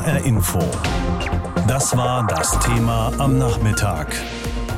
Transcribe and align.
HR 0.00 0.24
Info. 0.24 0.60
Das 1.68 1.94
war 1.94 2.26
das 2.26 2.58
Thema 2.60 3.12
am 3.18 3.36
Nachmittag. 3.36 4.14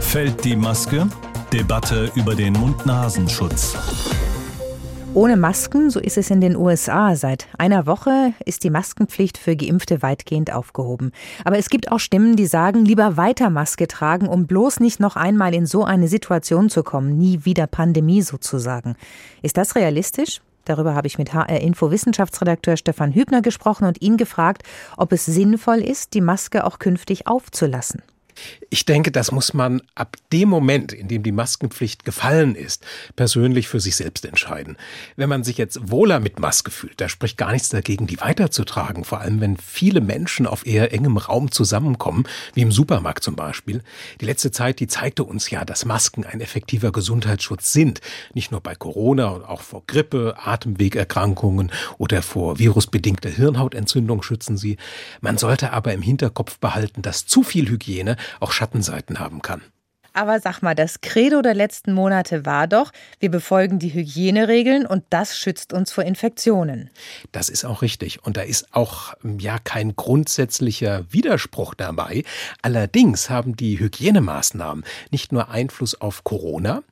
Fällt 0.01 0.45
die 0.45 0.57
Maske? 0.57 1.07
Debatte 1.53 2.11
über 2.17 2.35
den 2.35 2.55
Mund-Nasenschutz. 2.55 3.77
Ohne 5.15 5.37
Masken, 5.37 5.91
so 5.91 6.01
ist 6.01 6.19
es 6.19 6.29
in 6.31 6.41
den 6.41 6.57
USA. 6.57 7.15
Seit 7.15 7.47
einer 7.57 7.87
Woche 7.87 8.33
ist 8.45 8.65
die 8.65 8.71
Maskenpflicht 8.71 9.39
für 9.39 9.55
Geimpfte 9.55 10.03
weitgehend 10.03 10.53
aufgehoben. 10.53 11.13
Aber 11.45 11.57
es 11.57 11.71
gibt 11.71 11.93
auch 11.93 12.01
Stimmen, 12.01 12.35
die 12.35 12.47
sagen, 12.47 12.85
lieber 12.85 13.17
weiter 13.17 13.49
Maske 13.49 13.87
tragen, 13.87 14.27
um 14.27 14.49
bloß 14.49 14.81
nicht 14.81 14.99
noch 14.99 15.15
einmal 15.15 15.55
in 15.55 15.67
so 15.67 15.85
eine 15.85 16.09
Situation 16.09 16.69
zu 16.69 16.83
kommen. 16.83 17.17
Nie 17.17 17.45
wieder 17.45 17.69
Pandemie 17.69 18.23
sozusagen. 18.23 18.97
Ist 19.41 19.57
das 19.57 19.77
realistisch? 19.77 20.41
Darüber 20.65 20.95
habe 20.95 21.07
ich 21.07 21.19
mit 21.19 21.35
HR 21.35 21.61
Info 21.61 21.91
Wissenschaftsredakteur 21.91 22.77
Stefan 22.77 23.13
Hübner 23.13 23.43
gesprochen 23.43 23.87
und 23.87 24.01
ihn 24.01 24.17
gefragt, 24.17 24.63
ob 24.97 25.13
es 25.13 25.25
sinnvoll 25.25 25.79
ist, 25.79 26.15
die 26.15 26.21
Maske 26.21 26.65
auch 26.65 26.79
künftig 26.79 27.27
aufzulassen. 27.27 28.03
Ich 28.71 28.87
denke, 28.87 29.13
das 29.13 29.33
muss 29.33 29.55
man 29.55 29.83
ab 29.95 30.17
dem 30.33 30.49
Moment, 30.49 30.93
in 30.93 31.09
dem 31.09 31.23
die 31.23 31.33
Maskenpflicht 31.33 32.05
gefallen 32.05 32.55
ist, 32.55 32.85
persönlich 33.17 33.69
für 33.69 33.81
sich 33.81 33.97
selbst 33.97 34.25
entscheiden. 34.25 34.77
Wenn 35.17 35.29
man 35.29 35.45
sich 35.45 35.59
jetzt 35.59 35.91
wohler 35.91 36.21
mit 36.21 36.39
Maske 36.39 36.71
fühlt, 36.71 37.01
da 37.01 37.09
spricht 37.09 37.37
gar 37.37 37.53
nichts 37.53 37.69
dagegen, 37.69 38.07
die 38.07 38.21
weiterzutragen, 38.21 39.05
vor 39.05 39.21
allem 39.21 39.41
wenn 39.41 39.57
viele 39.57 40.01
Menschen 40.01 40.47
auf 40.47 40.67
eher 40.67 40.93
engem 40.93 41.19
Raum 41.19 41.51
zusammenkommen, 41.51 42.25
wie 42.55 42.63
im 42.63 42.73
Supermarkt 42.73 43.23
zum 43.23 43.37
Beispiel. 43.37 43.83
Die 44.21 44.25
letzte 44.25 44.51
Zeit, 44.51 44.81
die 44.81 44.87
zeigte 44.87 45.25
uns 45.25 45.51
ja, 45.51 45.65
dass 45.65 45.85
Masken 45.85 46.25
ein 46.25 46.41
effektiver 46.41 46.93
Gesundheitsschutz 46.93 47.73
sind, 47.73 48.01
nicht 48.33 48.53
nur 48.53 48.61
bei 48.61 48.75
Corona 48.75 49.29
und 49.29 49.45
auch 49.45 49.61
vor 49.61 49.83
Grippe, 49.87 50.37
Atemwegerkrankungen 50.39 51.71
oder 51.99 52.23
vor 52.23 52.59
virusbedingter 52.59 53.31
Hirnhautentzündung 53.31 54.23
schützen 54.23 54.57
sie. 54.57 54.79
Man 55.21 55.39
sollte 55.39 55.73
aber 55.73 55.93
im 55.93 56.03
Hinterkopf 56.03 56.59
behalten, 56.59 57.03
dass 57.03 57.27
zu 57.27 57.43
viel 57.43 57.69
Hygiene 57.69 58.17
auch 58.41 58.53
Schattenseiten 58.53 59.19
haben 59.19 59.43
kann. 59.43 59.63
Aber 60.13 60.41
sag 60.41 60.61
mal, 60.63 60.75
das 60.75 61.01
Credo 61.01 61.43
der 61.43 61.55
letzten 61.55 61.93
Monate 61.93 62.45
war 62.45 62.67
doch, 62.67 62.93
wir 63.19 63.31
befolgen 63.31 63.79
die 63.79 63.95
Hygieneregeln 63.95 64.87
und 64.87 65.05
das 65.11 65.39
schützt 65.39 65.73
uns 65.73 65.93
vor 65.93 66.05
Infektionen. 66.05 66.91
Das 67.33 67.49
ist 67.49 67.65
auch 67.65 67.83
richtig. 67.83 68.25
Und 68.25 68.37
da 68.37 68.43
ist 68.43 68.75
auch 68.75 69.15
ja 69.39 69.59
kein 69.59 69.97
grundsätzlicher 69.97 71.05
Widerspruch 71.11 71.75
dabei. 71.75 72.25
Allerdings 72.61 73.31
haben 73.31 73.57
die 73.57 73.79
Hygienemaßnahmen 73.79 74.85
nicht 75.11 75.33
nur 75.33 75.49
Einfluss 75.49 75.99
auf 76.01 76.25
Corona 76.25 76.83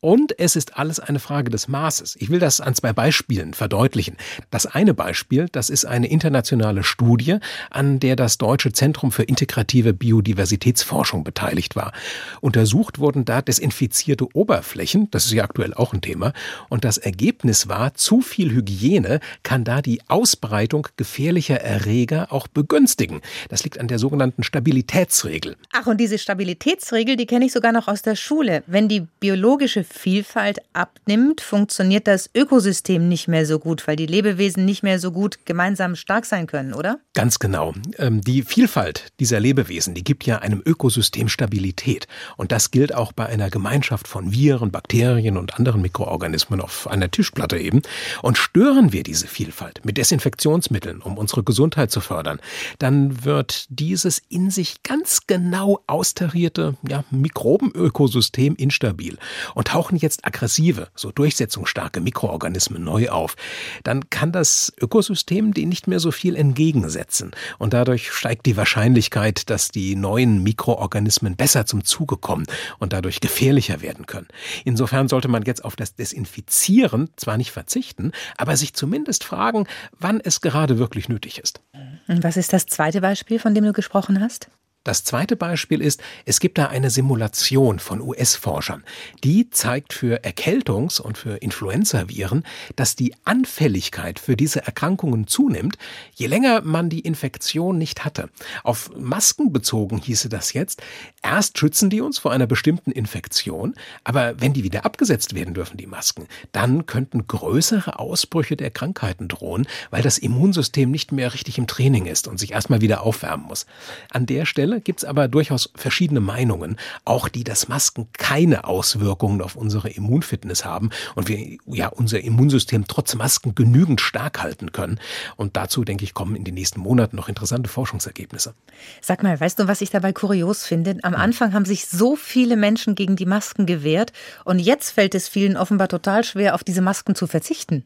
und 0.00 0.38
es 0.38 0.56
ist 0.56 0.78
alles 0.78 1.00
eine 1.00 1.18
Frage 1.18 1.50
des 1.50 1.68
Maßes. 1.68 2.16
Ich 2.18 2.30
will 2.30 2.38
das 2.38 2.60
an 2.60 2.74
zwei 2.74 2.92
Beispielen 2.92 3.54
verdeutlichen. 3.54 4.16
Das 4.50 4.66
eine 4.66 4.94
Beispiel, 4.94 5.48
das 5.52 5.68
ist 5.70 5.84
eine 5.84 6.08
internationale 6.08 6.82
Studie, 6.82 7.38
an 7.70 8.00
der 8.00 8.16
das 8.16 8.38
Deutsche 8.38 8.72
Zentrum 8.72 9.12
für 9.12 9.22
integrative 9.22 9.92
Biodiversitätsforschung 9.92 11.24
beteiligt 11.24 11.76
war. 11.76 11.92
Unter 12.40 12.66
untersucht 12.70 13.00
wurden 13.00 13.24
da 13.24 13.42
desinfizierte 13.42 14.28
Oberflächen, 14.32 15.10
das 15.10 15.24
ist 15.26 15.32
ja 15.32 15.42
aktuell 15.42 15.74
auch 15.74 15.92
ein 15.92 16.00
Thema, 16.00 16.32
und 16.68 16.84
das 16.84 16.98
Ergebnis 16.98 17.68
war, 17.68 17.94
zu 17.94 18.20
viel 18.20 18.52
Hygiene 18.52 19.18
kann 19.42 19.64
da 19.64 19.82
die 19.82 20.00
Ausbreitung 20.06 20.86
gefährlicher 20.96 21.60
Erreger 21.60 22.32
auch 22.32 22.46
begünstigen. 22.46 23.22
Das 23.48 23.64
liegt 23.64 23.80
an 23.80 23.88
der 23.88 23.98
sogenannten 23.98 24.44
Stabilitätsregel. 24.44 25.56
Ach, 25.72 25.86
und 25.88 25.98
diese 25.98 26.16
Stabilitätsregel, 26.18 27.16
die 27.16 27.26
kenne 27.26 27.46
ich 27.46 27.52
sogar 27.52 27.72
noch 27.72 27.88
aus 27.88 28.02
der 28.02 28.14
Schule. 28.14 28.62
Wenn 28.68 28.86
die 28.86 29.06
biologische 29.18 29.82
Vielfalt 29.82 30.60
abnimmt, 30.72 31.40
funktioniert 31.40 32.06
das 32.06 32.30
Ökosystem 32.36 33.08
nicht 33.08 33.26
mehr 33.26 33.46
so 33.46 33.58
gut, 33.58 33.88
weil 33.88 33.96
die 33.96 34.06
Lebewesen 34.06 34.64
nicht 34.64 34.84
mehr 34.84 35.00
so 35.00 35.10
gut 35.10 35.44
gemeinsam 35.44 35.96
stark 35.96 36.24
sein 36.24 36.46
können, 36.46 36.72
oder? 36.72 37.00
Ganz 37.14 37.40
genau. 37.40 37.74
Ähm, 37.98 38.20
die 38.20 38.42
Vielfalt 38.42 39.08
dieser 39.18 39.40
Lebewesen, 39.40 39.94
die 39.94 40.04
gibt 40.04 40.24
ja 40.24 40.38
einem 40.38 40.62
Ökosystem 40.64 41.28
Stabilität. 41.28 42.06
Und 42.36 42.52
das 42.52 42.59
das 42.60 42.70
gilt 42.70 42.94
auch 42.94 43.12
bei 43.12 43.24
einer 43.24 43.48
Gemeinschaft 43.48 44.06
von 44.06 44.32
Viren, 44.32 44.70
Bakterien 44.70 45.38
und 45.38 45.54
anderen 45.58 45.80
Mikroorganismen 45.80 46.60
auf 46.60 46.88
einer 46.88 47.10
Tischplatte 47.10 47.56
eben. 47.56 47.80
Und 48.20 48.36
stören 48.36 48.92
wir 48.92 49.02
diese 49.02 49.28
Vielfalt 49.28 49.80
mit 49.82 49.96
Desinfektionsmitteln, 49.96 51.00
um 51.00 51.16
unsere 51.16 51.42
Gesundheit 51.42 51.90
zu 51.90 52.02
fördern, 52.02 52.38
dann 52.78 53.24
wird 53.24 53.64
dieses 53.70 54.18
in 54.28 54.50
sich 54.50 54.82
ganz 54.82 55.20
genau 55.26 55.80
austarierte 55.86 56.76
ja, 56.86 57.02
Mikrobenökosystem 57.10 58.56
instabil 58.56 59.16
und 59.54 59.68
tauchen 59.68 59.96
jetzt 59.96 60.26
aggressive, 60.26 60.88
so 60.94 61.12
durchsetzungsstarke 61.12 62.02
Mikroorganismen 62.02 62.84
neu 62.84 63.08
auf. 63.08 63.36
Dann 63.84 64.10
kann 64.10 64.32
das 64.32 64.70
Ökosystem 64.78 65.54
denen 65.54 65.70
nicht 65.70 65.88
mehr 65.88 65.98
so 65.98 66.10
viel 66.10 66.36
entgegensetzen. 66.36 67.30
Und 67.56 67.72
dadurch 67.72 68.12
steigt 68.12 68.44
die 68.44 68.58
Wahrscheinlichkeit, 68.58 69.48
dass 69.48 69.70
die 69.70 69.96
neuen 69.96 70.42
Mikroorganismen 70.42 71.36
besser 71.36 71.64
zum 71.64 71.86
Zuge 71.86 72.18
kommen 72.18 72.44
und 72.78 72.92
dadurch 72.92 73.20
gefährlicher 73.20 73.82
werden 73.82 74.06
können. 74.06 74.28
Insofern 74.64 75.08
sollte 75.08 75.28
man 75.28 75.42
jetzt 75.42 75.64
auf 75.64 75.76
das 75.76 75.94
Desinfizieren 75.94 77.10
zwar 77.16 77.36
nicht 77.36 77.50
verzichten, 77.52 78.12
aber 78.36 78.56
sich 78.56 78.74
zumindest 78.74 79.24
fragen, 79.24 79.66
wann 79.98 80.20
es 80.20 80.40
gerade 80.40 80.78
wirklich 80.78 81.08
nötig 81.08 81.38
ist. 81.38 81.60
Und 82.08 82.24
was 82.24 82.36
ist 82.36 82.52
das 82.52 82.66
zweite 82.66 83.00
Beispiel, 83.00 83.38
von 83.38 83.54
dem 83.54 83.64
du 83.64 83.72
gesprochen 83.72 84.20
hast? 84.20 84.48
Das 84.82 85.04
zweite 85.04 85.36
Beispiel 85.36 85.82
ist, 85.82 86.02
es 86.24 86.40
gibt 86.40 86.56
da 86.56 86.68
eine 86.68 86.88
Simulation 86.88 87.80
von 87.80 88.00
US-Forschern. 88.00 88.82
Die 89.22 89.50
zeigt 89.50 89.92
für 89.92 90.24
Erkältungs- 90.24 91.02
und 91.02 91.18
für 91.18 91.36
Influenzaviren, 91.36 92.44
dass 92.76 92.96
die 92.96 93.14
Anfälligkeit 93.24 94.18
für 94.18 94.38
diese 94.38 94.64
Erkrankungen 94.64 95.26
zunimmt, 95.26 95.76
je 96.14 96.28
länger 96.28 96.62
man 96.62 96.88
die 96.88 97.00
Infektion 97.00 97.76
nicht 97.76 98.06
hatte. 98.06 98.30
Auf 98.64 98.90
Masken 98.96 99.52
bezogen 99.52 99.98
hieße 99.98 100.30
das 100.30 100.54
jetzt, 100.54 100.82
erst 101.22 101.58
schützen 101.58 101.90
die 101.90 102.00
uns 102.00 102.18
vor 102.18 102.32
einer 102.32 102.46
bestimmten 102.46 102.90
Infektion, 102.90 103.74
aber 104.02 104.40
wenn 104.40 104.54
die 104.54 104.64
wieder 104.64 104.86
abgesetzt 104.86 105.34
werden 105.34 105.52
dürfen, 105.52 105.76
die 105.76 105.86
Masken, 105.86 106.26
dann 106.52 106.86
könnten 106.86 107.26
größere 107.26 107.98
Ausbrüche 107.98 108.56
der 108.56 108.70
Krankheiten 108.70 109.28
drohen, 109.28 109.66
weil 109.90 110.00
das 110.00 110.16
Immunsystem 110.16 110.90
nicht 110.90 111.12
mehr 111.12 111.34
richtig 111.34 111.58
im 111.58 111.66
Training 111.66 112.06
ist 112.06 112.28
und 112.28 112.38
sich 112.38 112.52
erstmal 112.52 112.80
wieder 112.80 113.02
aufwärmen 113.02 113.44
muss. 113.46 113.66
An 114.10 114.24
der 114.24 114.46
Stelle 114.46 114.79
gibt 114.84 115.00
es 115.00 115.04
aber 115.04 115.28
durchaus 115.28 115.70
verschiedene 115.74 116.20
Meinungen, 116.20 116.76
auch 117.04 117.28
die, 117.28 117.44
dass 117.44 117.68
Masken 117.68 118.08
keine 118.12 118.64
Auswirkungen 118.64 119.42
auf 119.42 119.56
unsere 119.56 119.90
Immunfitness 119.90 120.64
haben 120.64 120.90
und 121.14 121.28
wir 121.28 121.58
ja 121.66 121.88
unser 121.88 122.20
Immunsystem 122.20 122.86
trotz 122.86 123.14
Masken 123.14 123.54
genügend 123.54 124.00
stark 124.00 124.42
halten 124.42 124.72
können. 124.72 124.98
Und 125.36 125.56
dazu, 125.56 125.84
denke 125.84 126.04
ich, 126.04 126.14
kommen 126.14 126.36
in 126.36 126.44
den 126.44 126.54
nächsten 126.54 126.80
Monaten 126.80 127.16
noch 127.16 127.28
interessante 127.28 127.68
Forschungsergebnisse. 127.68 128.54
Sag 129.00 129.22
mal, 129.22 129.38
weißt 129.38 129.58
du, 129.58 129.68
was 129.68 129.80
ich 129.80 129.90
dabei 129.90 130.12
kurios 130.12 130.64
finde? 130.64 130.96
Am 131.02 131.14
hm. 131.14 131.20
Anfang 131.20 131.52
haben 131.54 131.64
sich 131.64 131.86
so 131.86 132.16
viele 132.16 132.56
Menschen 132.56 132.94
gegen 132.94 133.16
die 133.16 133.26
Masken 133.26 133.66
gewehrt 133.66 134.12
und 134.44 134.58
jetzt 134.58 134.90
fällt 134.90 135.14
es 135.14 135.28
vielen 135.28 135.56
offenbar 135.56 135.88
total 135.88 136.24
schwer, 136.24 136.54
auf 136.54 136.64
diese 136.64 136.82
Masken 136.82 137.14
zu 137.14 137.26
verzichten. 137.26 137.84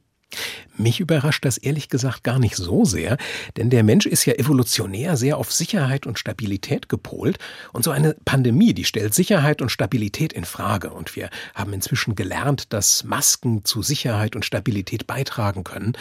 Mich 0.77 0.99
überrascht 0.99 1.45
das 1.45 1.57
ehrlich 1.57 1.89
gesagt 1.89 2.25
gar 2.25 2.41
nicht 2.41 2.57
so 2.57 2.85
sehr, 2.85 3.17
denn 3.57 3.71
der 3.71 3.85
Mensch 3.85 4.07
ist 4.07 4.25
ja 4.25 4.35
evolutionär 4.35 5.17
sehr 5.17 5.39
auf 5.39 5.53
Sicherheit 5.53 6.05
und 6.05 6.19
Stabilität 6.19 6.89
gepolt 6.89 7.39
und 7.73 7.85
so 7.85 7.93
eine 7.93 8.17
Pandemie, 8.25 8.75
die 8.75 8.85
stellt 8.85 9.15
Sicherheit 9.15 9.63
und 9.63 9.69
Stabilität 9.71 10.33
in 10.33 10.45
Frage 10.45 10.91
und 10.91 11.15
wir 11.15 11.31
haben 11.55 11.73
inzwischen 11.73 12.17
gelernt, 12.17 12.73
dass 12.73 13.05
Masken 13.05 13.65
zu 13.65 13.83
Sicherheit 13.83 14.35
und 14.35 14.45
Stabilität 14.45 15.07
beitragen 15.07 15.63
können. 15.63 15.93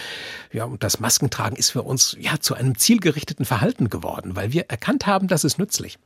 Ja, 0.51 0.66
und 0.66 0.84
das 0.84 1.00
Maskentragen 1.00 1.55
ist 1.55 1.69
für 1.69 1.84
uns 1.84 2.17
ja 2.19 2.40
zu 2.40 2.55
einem 2.55 2.75
zielgerichteten 2.75 3.45
Verhalten 3.45 3.90
geworden, 3.90 4.35
weil 4.35 4.53
wir 4.53 4.69
erkannt 4.69 5.05
haben, 5.05 5.28
das 5.28 5.44
ist 5.44 5.59
nützlich. 5.59 6.00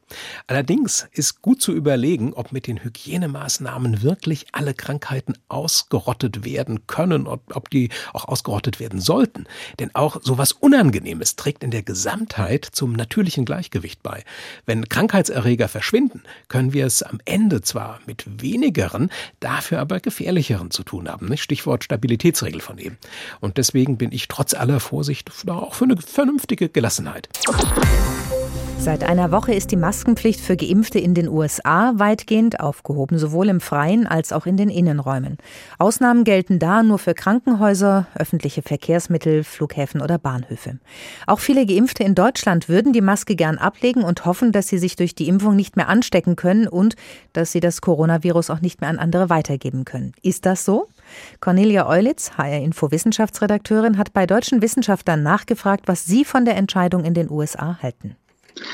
Allerdings 0.47 1.07
ist 1.13 1.41
gut 1.41 1.61
zu 1.61 1.71
überlegen, 1.71 2.33
ob 2.33 2.51
mit 2.51 2.67
den 2.67 2.83
Hygienemaßnahmen 2.83 4.01
wirklich 4.01 4.47
alle 4.51 4.73
Krankheiten 4.73 5.35
ausgerottet 5.47 6.43
werden 6.43 6.85
können, 6.87 7.27
ob, 7.27 7.55
ob 7.55 7.69
die 7.69 7.89
auch 8.11 8.27
ausgerottet 8.27 8.56
werden 8.79 8.99
sollten. 8.99 9.45
Denn 9.79 9.93
auch 9.93 10.21
sowas 10.21 10.51
Unangenehmes 10.51 11.35
trägt 11.35 11.63
in 11.63 11.71
der 11.71 11.83
Gesamtheit 11.83 12.65
zum 12.65 12.93
natürlichen 12.93 13.45
Gleichgewicht 13.45 14.03
bei. 14.03 14.23
Wenn 14.65 14.89
Krankheitserreger 14.89 15.67
verschwinden, 15.67 16.23
können 16.47 16.73
wir 16.73 16.85
es 16.85 17.03
am 17.03 17.19
Ende 17.25 17.61
zwar 17.61 17.99
mit 18.05 18.25
wenigeren, 18.41 19.09
dafür 19.39 19.79
aber 19.79 19.99
gefährlicheren 19.99 20.71
zu 20.71 20.83
tun 20.83 21.09
haben. 21.09 21.35
Stichwort 21.37 21.83
Stabilitätsregel 21.83 22.61
von 22.61 22.77
eben. 22.77 22.97
Und 23.39 23.57
deswegen 23.57 23.97
bin 23.97 24.11
ich 24.11 24.27
trotz 24.27 24.53
aller 24.53 24.79
Vorsicht 24.79 25.31
auch 25.47 25.73
für 25.73 25.85
eine 25.85 25.97
vernünftige 25.97 26.69
Gelassenheit. 26.69 27.29
Seit 28.79 29.03
einer 29.03 29.31
Woche 29.31 29.53
ist 29.53 29.71
die 29.71 29.75
Maskenpflicht 29.75 30.39
für 30.39 30.55
Geimpfte 30.55 30.97
in 30.97 31.13
den 31.13 31.27
USA 31.27 31.93
weitgehend 31.97 32.61
aufgehoben, 32.61 33.17
sowohl 33.17 33.49
im 33.49 33.59
Freien 33.59 34.07
als 34.07 34.31
auch 34.31 34.45
in 34.45 34.55
den 34.55 34.69
Innenräumen. 34.69 35.37
Ausnahmen 35.77 36.23
gelten 36.23 36.57
da 36.57 36.83
nur 36.83 36.97
für 36.97 37.13
Krankenhäuser, 37.13 38.07
öffentliche 38.15 38.61
Verkehrsmittel, 38.61 39.43
Flughäfen 39.43 40.01
oder 40.01 40.17
Bahnhöfe. 40.17 40.79
Auch 41.25 41.39
viele 41.39 41.65
Geimpfte 41.65 42.05
in 42.05 42.15
Deutschland 42.15 42.69
würden 42.69 42.93
die 42.93 43.01
Maske 43.01 43.35
gern 43.35 43.57
ablegen 43.57 44.03
und 44.03 44.25
hoffen, 44.25 44.53
dass 44.53 44.69
sie 44.69 44.77
sich 44.77 44.95
durch 44.95 45.15
die 45.15 45.27
Impfung 45.27 45.57
nicht 45.57 45.75
mehr 45.75 45.89
anstecken 45.89 46.37
können 46.37 46.67
und 46.67 46.95
dass 47.33 47.51
sie 47.51 47.59
das 47.59 47.81
Coronavirus 47.81 48.49
auch 48.51 48.61
nicht 48.61 48.79
mehr 48.79 48.89
an 48.89 48.99
andere 48.99 49.29
weitergeben 49.29 49.83
können. 49.83 50.13
Ist 50.21 50.45
das 50.45 50.63
so? 50.63 50.87
Cornelia 51.41 51.89
Eulitz, 51.89 52.31
HR-Info-Wissenschaftsredakteurin, 52.37 53.97
hat 53.97 54.13
bei 54.13 54.25
deutschen 54.25 54.61
Wissenschaftlern 54.61 55.23
nachgefragt, 55.23 55.87
was 55.87 56.05
sie 56.05 56.23
von 56.23 56.45
der 56.45 56.55
Entscheidung 56.55 57.03
in 57.03 57.13
den 57.13 57.29
USA 57.29 57.79
halten. 57.81 58.15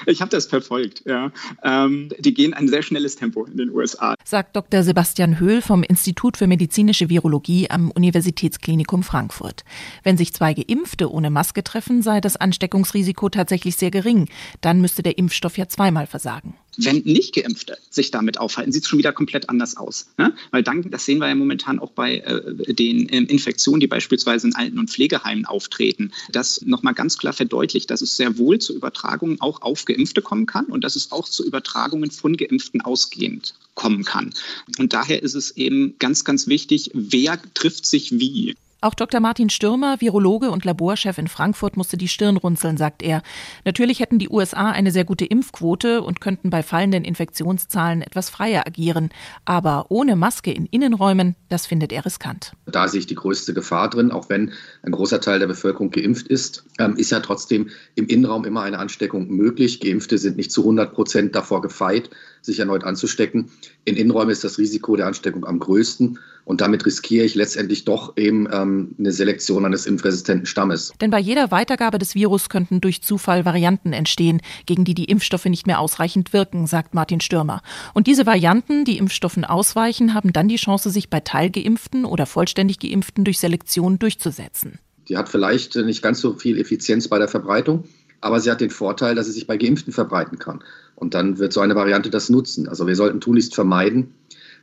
Ich 0.06 0.22
habe 0.22 0.30
das 0.30 0.46
verfolgt. 0.46 1.04
Ja. 1.06 1.32
Ähm, 1.64 2.10
die 2.20 2.34
gehen 2.34 2.54
ein 2.54 2.68
sehr 2.68 2.82
schnelles 2.82 3.16
Tempo 3.16 3.46
in 3.46 3.58
den 3.58 3.70
USA. 3.70 4.16
Sagt 4.24 4.56
Dr. 4.56 4.84
Sebastian 4.84 5.40
Höhl 5.40 5.62
vom 5.62 5.84
Institut 5.84 6.38
für 6.38 6.48
medizinische 6.48 7.10
Virologie 7.10 7.70
am 7.70 7.92
Universitätsklinikum 7.92 9.04
Frankfurt. 9.04 9.64
Wenn 10.04 10.18
sich 10.18 10.34
zwei 10.34 10.54
Geimpfte 10.54 11.12
ohne 11.12 11.30
Maske 11.30 11.64
treffen, 11.64 12.02
sei 12.02 12.22
das 12.22 12.36
Ansteckungsrisiko 12.36 13.30
tatsächlich 13.30 13.76
sehr 13.76 13.92
gering. 13.92 14.30
Dann 14.62 14.82
müsste 14.82 15.04
der 15.04 15.18
Impfstoff 15.18 15.58
ja 15.58 15.68
zweimal 15.68 16.08
versagen. 16.08 16.56
Wenn 16.78 16.98
nicht 17.00 17.36
Geimpfte 17.36 17.78
sich 17.90 18.12
damit 18.12 18.38
aufhalten, 18.40 18.72
sieht 18.72 18.84
es 18.84 18.90
schon 18.90 19.00
wieder 19.00 19.14
komplett 19.14 19.50
anders 19.50 19.78
aus. 19.78 20.08
Ne? 20.18 20.34
Weil 20.52 20.64
dann, 20.64 20.90
das 20.90 21.06
sehen 21.06 21.20
wir 21.20 21.28
ja 21.28 21.36
momentan 21.36 21.80
auch 21.80 21.92
bei 21.92 22.18
äh, 22.18 22.74
den 22.74 23.10
äh, 23.10 23.18
Infektionen, 23.18 23.80
die 23.80 23.88
beispielsweise 23.88 24.48
in 24.48 24.56
Alten- 24.56 24.80
und 24.80 24.90
Pflegeheimen 24.90 25.46
auftreten, 25.46 26.12
das 26.32 26.62
nochmal 26.62 26.94
ganz 26.94 27.18
klar 27.18 27.34
verdeutlicht, 27.34 27.92
dass 27.92 28.02
es 28.02 28.18
sehr 28.18 28.38
wohl 28.38 28.60
zu 28.60 28.76
Übertragungen 28.76 29.40
auch 29.42 29.62
auf 29.62 29.86
Geimpfte 29.86 30.22
kommen 30.22 30.46
kann 30.46 30.66
und 30.66 30.84
dass 30.84 30.96
es 30.96 31.12
auch 31.12 31.30
zu 31.30 31.46
Übertragungen 31.46 32.12
von 32.12 32.38
Geimpften 32.38 32.82
ausgehend 32.82 33.54
kommen 33.76 34.04
kann. 34.04 34.34
Und 34.78 34.94
daher 34.94 35.24
ist 35.24 35.36
es 35.36 35.52
eben 35.52 35.96
ganz, 36.00 36.24
ganz 36.24 36.48
wichtig, 36.48 36.92
wer 36.94 37.40
trifft 37.54 37.86
sich 37.86 38.20
wie. 38.20 38.56
Auch 38.84 38.96
Dr. 38.96 39.22
Martin 39.22 39.50
Stürmer, 39.50 40.02
Virologe 40.02 40.52
und 40.52 40.66
Laborchef 40.66 41.18
in 41.18 41.30
Frankfurt, 41.30 41.78
musste 41.78 41.96
die 41.96 42.10
Stirn 42.10 42.36
runzeln, 42.36 42.76
sagt 42.76 43.02
er. 43.02 43.22
Natürlich 43.64 44.02
hätten 44.02 44.20
die 44.20 44.28
USA 44.28 44.72
eine 44.72 44.92
sehr 44.92 45.06
gute 45.06 45.24
Impfquote 45.24 46.02
und 46.02 46.20
könnten 46.20 46.50
bei 46.50 46.64
fallenden 46.64 47.06
Infektionszahlen 47.06 48.02
etwas 48.02 48.30
freier 48.30 48.68
agieren. 48.68 49.08
Aber 49.46 49.86
ohne 49.88 50.18
Maske 50.18 50.52
in 50.52 50.66
Innenräumen, 50.66 51.38
das 51.48 51.66
findet 51.66 51.94
er 51.94 52.06
riskant. 52.06 52.52
Da 52.66 52.90
sehe 52.90 53.00
ich 53.00 53.08
die 53.08 53.16
größte 53.16 53.54
Gefahr 53.54 53.90
drin, 53.90 54.12
auch 54.12 54.28
wenn 54.28 54.52
ein 54.82 54.92
großer 54.92 55.22
Teil 55.22 55.40
der 55.40 55.48
Bevölkerung 55.48 55.90
geimpft 55.90 56.28
ist, 56.28 56.66
ähm, 56.78 56.98
ist 56.98 57.10
ja 57.10 57.22
trotzdem 57.22 57.70
im 57.96 58.08
Innenraum 58.08 58.44
immer 58.44 58.64
eine 58.64 58.80
Ansteckung 58.80 59.30
möglich. 59.30 59.80
Geimpfte 59.80 60.18
sind 60.18 60.36
nicht 60.36 60.52
zu 60.52 60.60
100 60.60 60.94
Prozent 60.94 61.36
davor 61.36 61.62
gefeit, 61.62 62.10
sich 62.42 62.60
erneut 62.60 62.84
anzustecken. 62.84 63.50
In 63.86 63.96
Innenräumen 63.96 64.32
ist 64.32 64.44
das 64.44 64.58
Risiko 64.58 64.98
der 64.98 65.08
Ansteckung 65.08 65.46
am 65.46 65.60
größten. 65.60 66.20
Und 66.46 66.62
damit 66.62 66.86
riskiere 66.86 67.26
ich 67.26 67.36
letztendlich 67.36 67.86
doch 67.86 68.18
eben 68.18 68.48
ähm, 68.52 68.96
eine 69.00 69.12
Selektion 69.12 69.66
eines 69.66 69.86
impfresistenten 69.86 70.46
Stammes. 70.46 70.94
Denn 71.00 71.10
bei 71.10 71.20
jeder 71.20 71.52
Weitergabe 71.52 71.98
des 71.98 72.16
Virus 72.16 72.50
könnten 72.50 72.82
durch 72.82 73.02
Zufall 73.02 73.46
Varianten 73.46 73.94
entstehen, 73.94 74.42
gegen 74.66 74.84
die 74.84 74.94
die 74.94 75.06
Impfstoffe 75.06 75.46
nicht 75.46 75.68
mehr 75.68 75.80
ausreichend 75.80 76.34
wirken, 76.34 76.68
sagt 76.68 76.94
Martin 76.94 77.22
Stürmer. 77.22 77.62
Und 77.94 78.08
diese 78.08 78.26
Varianten, 78.26 78.84
die 78.84 78.98
Impfstoffen 78.98 79.46
ausweichen, 79.46 80.14
haben 80.14 80.34
dann 80.34 80.48
die 80.48 80.58
Chance, 80.58 80.90
sich 80.90 81.10
bei 81.10 81.22
Teilgeimpften 81.22 82.04
oder 82.04 82.26
vollständig 82.26 82.80
Geimpften 82.80 83.24
durch 83.24 83.40
Selektion 83.40 84.00
durchzusetzen. 84.00 84.80
Die 85.08 85.18
hat 85.18 85.30
vielleicht 85.30 85.76
nicht 85.76 86.02
ganz 86.02 86.20
so 86.20 86.34
viel 86.34 86.60
Effizienz 86.60 87.08
bei 87.08 87.20
der 87.20 87.28
Verbreitung, 87.28 87.86
aber 88.22 88.40
sie 88.40 88.50
hat 88.50 88.62
den 88.62 88.70
Vorteil, 88.70 89.16
dass 89.16 89.28
sie 89.28 89.34
sich 89.34 89.48
bei 89.48 89.58
Geimpften 89.58 89.94
verbreiten 89.94 90.40
kann. 90.40 90.64
Und 90.96 91.14
dann 91.14 91.40
wird 91.40 91.54
so 91.54 91.60
eine 91.60 91.76
Variante 91.76 92.10
das 92.10 92.30
nutzen. 92.30 92.68
Also 92.68 92.88
wir 92.88 92.96
sollten 92.96 93.20
tunlichst 93.20 93.54
vermeiden, 93.56 94.14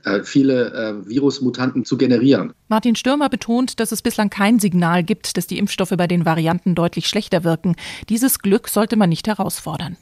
äh, 0.04 0.22
viele 0.22 0.72
äh, 0.72 1.08
Virusmutanten 1.08 1.84
zu 1.84 1.96
generieren. 1.96 2.52
Martin 2.68 2.96
Stürmer 2.96 3.28
betont, 3.28 3.80
dass 3.80 3.92
es 3.92 4.02
bislang 4.02 4.30
kein 4.30 4.58
Signal 4.58 5.02
gibt, 5.02 5.36
dass 5.36 5.46
die 5.46 5.58
Impfstoffe 5.58 5.94
bei 5.96 6.06
den 6.06 6.24
Varianten 6.24 6.74
deutlich 6.74 7.08
schlechter 7.08 7.44
wirken. 7.44 7.76
Dieses 8.08 8.38
Glück 8.38 8.68
sollte 8.68 8.96
man 8.96 9.08
nicht 9.08 9.26
herausfordern. 9.26 9.96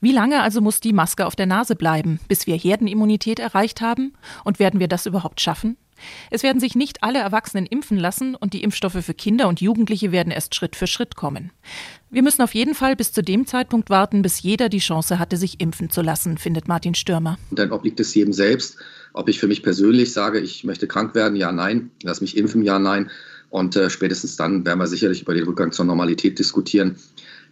Wie 0.00 0.12
lange 0.12 0.42
also 0.42 0.60
muss 0.60 0.80
die 0.80 0.92
Maske 0.92 1.26
auf 1.26 1.36
der 1.36 1.46
Nase 1.46 1.76
bleiben, 1.76 2.20
bis 2.28 2.46
wir 2.46 2.56
Herdenimmunität 2.56 3.38
erreicht 3.38 3.80
haben? 3.80 4.12
Und 4.44 4.58
werden 4.58 4.80
wir 4.80 4.88
das 4.88 5.06
überhaupt 5.06 5.40
schaffen? 5.40 5.76
Es 6.30 6.42
werden 6.42 6.60
sich 6.60 6.74
nicht 6.74 7.02
alle 7.02 7.18
Erwachsenen 7.18 7.66
impfen 7.66 7.98
lassen 7.98 8.34
und 8.34 8.52
die 8.52 8.62
Impfstoffe 8.62 9.04
für 9.04 9.14
Kinder 9.14 9.48
und 9.48 9.60
Jugendliche 9.60 10.12
werden 10.12 10.32
erst 10.32 10.54
Schritt 10.54 10.76
für 10.76 10.86
Schritt 10.86 11.16
kommen. 11.16 11.52
Wir 12.10 12.22
müssen 12.22 12.42
auf 12.42 12.54
jeden 12.54 12.74
Fall 12.74 12.96
bis 12.96 13.12
zu 13.12 13.22
dem 13.22 13.46
Zeitpunkt 13.46 13.90
warten, 13.90 14.22
bis 14.22 14.42
jeder 14.42 14.68
die 14.68 14.78
Chance 14.78 15.18
hatte, 15.18 15.36
sich 15.36 15.60
impfen 15.60 15.90
zu 15.90 16.02
lassen, 16.02 16.38
findet 16.38 16.68
Martin 16.68 16.94
Stürmer. 16.94 17.38
Und 17.50 17.58
dann 17.58 17.70
obliegt 17.70 18.00
es 18.00 18.14
jedem 18.14 18.32
selbst, 18.32 18.76
ob 19.12 19.28
ich 19.28 19.40
für 19.40 19.48
mich 19.48 19.62
persönlich 19.62 20.12
sage, 20.12 20.40
ich 20.40 20.64
möchte 20.64 20.86
krank 20.86 21.14
werden, 21.14 21.36
ja, 21.36 21.52
nein, 21.52 21.90
lass 22.02 22.20
mich 22.20 22.36
impfen, 22.36 22.62
ja, 22.62 22.78
nein. 22.78 23.10
Und 23.48 23.74
äh, 23.76 23.90
spätestens 23.90 24.36
dann 24.36 24.64
werden 24.64 24.78
wir 24.78 24.86
sicherlich 24.86 25.22
über 25.22 25.34
den 25.34 25.44
Rückgang 25.44 25.72
zur 25.72 25.84
Normalität 25.84 26.38
diskutieren 26.38 26.96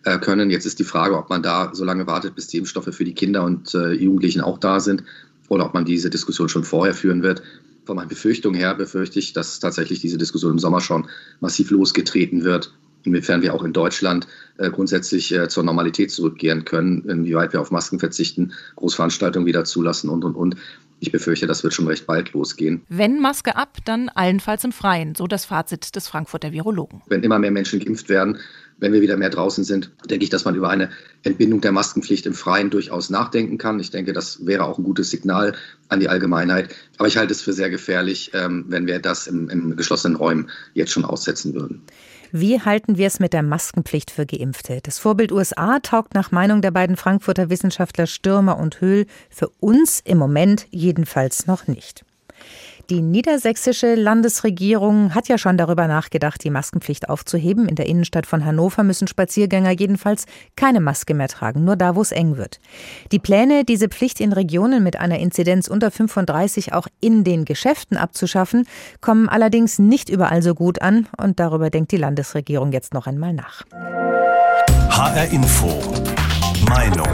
äh, 0.05 0.19
können. 0.19 0.51
Jetzt 0.51 0.65
ist 0.65 0.79
die 0.79 0.85
Frage, 0.85 1.17
ob 1.17 1.29
man 1.29 1.43
da 1.43 1.71
so 1.75 1.85
lange 1.85 2.07
wartet, 2.07 2.37
bis 2.37 2.47
die 2.47 2.59
Impfstoffe 2.59 2.95
für 2.95 3.05
die 3.05 3.15
Kinder 3.15 3.43
und 3.43 3.75
äh, 3.75 3.93
Jugendlichen 3.93 4.41
auch 4.41 4.59
da 4.59 4.79
sind 4.79 5.03
oder 5.49 5.67
ob 5.67 5.75
man 5.75 5.85
diese 5.85 6.11
Diskussion 6.11 6.49
schon 6.49 6.63
vorher 6.63 6.95
führen 6.95 7.23
wird 7.23 7.43
von 7.89 7.97
meinen 7.97 8.09
Befürchtungen 8.09 8.61
her 8.61 8.75
befürchte 8.75 9.19
ich, 9.19 9.33
dass 9.33 9.61
tatsächlich 9.61 10.01
diese 10.01 10.19
Diskussion 10.19 10.53
im 10.53 10.59
Sommer 10.59 10.83
schon 10.83 11.09
massiv 11.41 11.71
losgetreten 11.71 12.45
wird. 12.45 12.75
Inwiefern 13.05 13.41
wir 13.41 13.55
auch 13.55 13.65
in 13.65 13.73
Deutschland 13.73 14.27
äh, 14.59 14.71
grundsätzlich 14.71 15.35
äh, 15.35 15.49
zur 15.49 15.65
Normalität 15.65 16.11
zurückkehren 16.11 16.67
können, 16.67 17.09
inwieweit 17.09 17.55
wir 17.55 17.63
auf 17.63 17.71
Masken 17.71 17.99
verzichten, 17.99 18.53
Großveranstaltungen 18.77 19.47
wieder 19.47 19.65
zulassen 19.65 20.11
und, 20.11 20.23
und, 20.23 20.35
und. 20.35 20.57
Ich 21.01 21.13
befürchte, 21.13 21.47
das 21.47 21.63
wird 21.63 21.75
schon 21.75 21.87
recht 21.87 22.07
bald 22.07 22.33
losgehen. 22.33 22.83
Wenn 22.89 23.21
Maske 23.21 23.57
ab, 23.57 23.79
dann 23.85 24.09
allenfalls 24.09 24.65
im 24.65 24.73
Freien, 24.73 25.15
so 25.15 25.27
das 25.27 25.45
Fazit 25.45 25.95
des 25.95 26.09
Frankfurter 26.09 26.53
Virologen. 26.53 27.03
Wenn 27.07 27.23
immer 27.23 27.39
mehr 27.39 27.51
Menschen 27.51 27.79
geimpft 27.79 28.09
werden, 28.09 28.39
wenn 28.79 28.93
wir 28.93 29.01
wieder 29.01 29.17
mehr 29.17 29.31
draußen 29.31 29.65
sind, 29.65 29.91
denke 30.09 30.25
ich, 30.25 30.31
dass 30.31 30.45
man 30.45 30.55
über 30.55 30.71
eine 30.71 30.91
Entbindung 31.23 31.61
der 31.61 31.73
Maskenpflicht 31.73 32.27
im 32.27 32.35
Freien 32.35 32.71
durchaus 32.71 33.11
nachdenken 33.11 33.59
kann. 33.59 33.81
Ich 33.81 33.91
denke, 33.91 34.13
das 34.13 34.47
wäre 34.47 34.65
auch 34.65 34.79
ein 34.79 34.85
gutes 34.85 35.11
Signal 35.11 35.55
an 35.89 36.01
die 36.01 36.09
Allgemeinheit. 36.09 36.75
Aber 36.97 37.09
ich 37.09 37.17
halte 37.17 37.33
es 37.33 37.43
für 37.43 37.53
sehr 37.53 37.71
gefährlich, 37.71 38.31
ähm, 38.35 38.67
wenn 38.69 38.87
wir 38.87 39.01
das 39.01 39.27
im, 39.27 39.49
im 39.49 39.77
geschlossenen 39.77 40.17
Räumen 40.17 40.51
jetzt 40.75 40.93
schon 40.93 41.05
aussetzen 41.05 41.55
würden. 41.55 41.83
Wie 42.31 42.61
halten 42.61 42.99
wir 42.99 43.07
es 43.07 43.21
mit 43.21 43.33
der 43.33 43.43
Maskenpflicht 43.43 44.11
für 44.11 44.27
Geimpfte? 44.27 44.81
Das 44.83 44.99
Vorbild 44.99 45.33
USA 45.33 45.79
taugt 45.81 46.15
nach 46.15 46.31
Meinung 46.31 46.61
der 46.61 46.71
beiden 46.71 46.97
Frankfurter 46.97 47.49
Wissenschaftler 47.49 48.07
Stürmer 48.07 48.59
und 48.59 48.83
Höhl 48.83 49.07
für 49.31 49.49
uns 49.61 50.01
im 50.05 50.19
Moment 50.19 50.67
jedenfalls 50.71 51.47
noch 51.47 51.67
nicht. 51.67 52.05
Die 52.91 53.03
niedersächsische 53.03 53.97
Landesregierung 53.97 55.15
hat 55.15 55.29
ja 55.29 55.37
schon 55.37 55.59
darüber 55.59 55.87
nachgedacht, 55.87 56.43
die 56.43 56.49
Maskenpflicht 56.49 57.11
aufzuheben. 57.11 57.69
In 57.69 57.75
der 57.75 57.85
Innenstadt 57.85 58.25
von 58.25 58.47
Hannover 58.47 58.83
müssen 58.83 59.07
Spaziergänger 59.07 59.73
jedenfalls 59.73 60.25
keine 60.57 60.81
Maske 60.81 61.13
mehr 61.13 61.29
tragen, 61.29 61.65
nur 61.65 61.77
da, 61.77 61.97
wo 61.97 62.01
es 62.01 62.13
eng 62.13 62.39
wird. 62.39 62.61
Die 63.13 63.19
Pläne, 63.19 63.65
diese 63.65 63.91
Pflicht 63.91 64.21
in 64.21 64.33
Regionen 64.33 64.83
mit 64.83 64.99
einer 64.99 65.19
Inzidenz 65.19 65.69
unter 65.69 65.91
35 65.91 66.73
auch 66.73 66.87
in 66.99 67.25
den 67.25 67.45
Geschäften 67.45 67.99
abzuschaffen, 67.99 68.67
kommen 69.03 69.29
allerdings 69.29 69.79
nicht 69.79 70.09
überall 70.09 70.41
so 70.41 70.55
gut 70.55 70.81
an 70.81 71.09
und 71.19 71.39
darüber 71.41 71.69
denkt 71.69 71.93
die 71.93 71.99
Landesregierung 71.99 72.73
jetzt 72.73 72.95
noch 72.95 73.07
einmal 73.07 73.35
nach. 73.35 73.67
HR 74.89 75.31
Info. 75.31 75.79
Meinung. 76.67 77.07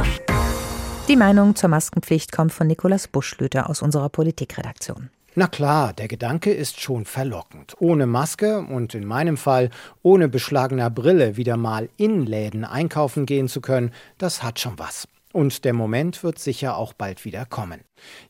Die 1.09 1.17
Meinung 1.17 1.57
zur 1.57 1.69
Maskenpflicht 1.69 2.31
kommt 2.31 2.53
von 2.53 2.69
Nikolaus 2.69 3.09
Buschlüter 3.09 3.69
aus 3.69 3.83
unserer 3.83 4.09
Politikredaktion. 4.09 5.11
Na 5.37 5.49
klar, 5.49 5.93
der 5.93 6.07
Gedanke 6.07 6.53
ist 6.53 6.81
schon 6.81 7.07
verlockend. 7.07 7.75
Ohne 7.81 8.07
Maske 8.07 8.61
und 8.61 8.95
in 8.95 9.05
meinem 9.05 9.37
Fall 9.37 9.71
ohne 10.01 10.29
beschlagener 10.29 10.91
Brille 10.91 11.37
wieder 11.37 11.57
mal 11.57 11.89
in 11.97 12.25
Läden 12.25 12.65
einkaufen 12.65 13.27
gehen 13.27 13.49
zu 13.49 13.61
können, 13.61 13.91
das 14.17 14.45
hat 14.45 14.61
schon 14.61 14.79
was. 14.79 15.09
Und 15.33 15.65
der 15.65 15.73
Moment 15.73 16.23
wird 16.23 16.39
sicher 16.39 16.77
auch 16.77 16.93
bald 16.93 17.25
wieder 17.25 17.47
kommen. 17.47 17.81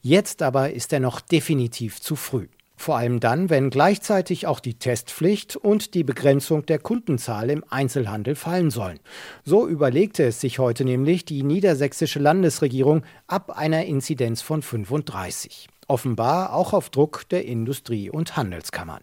Jetzt 0.00 0.40
aber 0.40 0.72
ist 0.72 0.94
er 0.94 1.00
noch 1.00 1.20
definitiv 1.20 2.00
zu 2.00 2.16
früh. 2.16 2.46
Vor 2.74 2.96
allem 2.96 3.20
dann, 3.20 3.50
wenn 3.50 3.68
gleichzeitig 3.68 4.46
auch 4.46 4.58
die 4.58 4.78
Testpflicht 4.78 5.56
und 5.56 5.92
die 5.92 6.04
Begrenzung 6.04 6.64
der 6.64 6.78
Kundenzahl 6.78 7.50
im 7.50 7.64
Einzelhandel 7.68 8.34
fallen 8.34 8.70
sollen. 8.70 8.98
So 9.44 9.68
überlegte 9.68 10.24
es 10.24 10.40
sich 10.40 10.58
heute 10.58 10.86
nämlich 10.86 11.26
die 11.26 11.42
niedersächsische 11.42 12.18
Landesregierung 12.18 13.02
ab 13.26 13.50
einer 13.50 13.84
Inzidenz 13.84 14.40
von 14.40 14.62
35 14.62 15.68
offenbar 15.88 16.52
auch 16.52 16.72
auf 16.72 16.90
Druck 16.90 17.28
der 17.28 17.44
Industrie- 17.44 18.10
und 18.10 18.36
Handelskammern. 18.36 19.02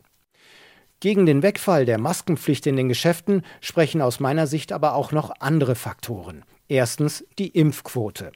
Gegen 0.99 1.25
den 1.25 1.41
Wegfall 1.41 1.85
der 1.85 1.97
Maskenpflicht 1.97 2.67
in 2.67 2.75
den 2.75 2.87
Geschäften 2.87 3.43
sprechen 3.59 4.01
aus 4.01 4.19
meiner 4.19 4.45
Sicht 4.45 4.71
aber 4.71 4.93
auch 4.93 5.11
noch 5.11 5.31
andere 5.39 5.75
Faktoren. 5.75 6.45
Erstens 6.71 7.25
die 7.37 7.49
Impfquote. 7.49 8.31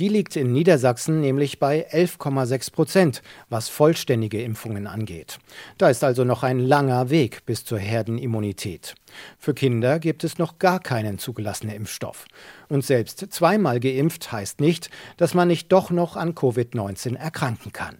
Die 0.00 0.08
liegt 0.08 0.34
in 0.34 0.50
Niedersachsen 0.50 1.20
nämlich 1.20 1.60
bei 1.60 1.88
11,6 1.88 2.72
Prozent, 2.72 3.22
was 3.48 3.68
vollständige 3.68 4.42
Impfungen 4.42 4.88
angeht. 4.88 5.38
Da 5.78 5.88
ist 5.88 6.02
also 6.02 6.24
noch 6.24 6.42
ein 6.42 6.58
langer 6.58 7.10
Weg 7.10 7.46
bis 7.46 7.64
zur 7.64 7.78
Herdenimmunität. 7.78 8.96
Für 9.38 9.54
Kinder 9.54 10.00
gibt 10.00 10.24
es 10.24 10.36
noch 10.36 10.58
gar 10.58 10.80
keinen 10.80 11.18
zugelassenen 11.18 11.76
Impfstoff. 11.76 12.24
Und 12.68 12.84
selbst 12.84 13.24
zweimal 13.32 13.78
geimpft 13.78 14.32
heißt 14.32 14.60
nicht, 14.60 14.90
dass 15.16 15.34
man 15.34 15.46
nicht 15.46 15.70
doch 15.70 15.90
noch 15.90 16.16
an 16.16 16.34
Covid-19 16.34 17.14
erkranken 17.16 17.72
kann. 17.72 17.98